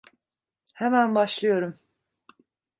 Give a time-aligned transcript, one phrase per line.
[0.73, 1.79] Hemen başlıyorum.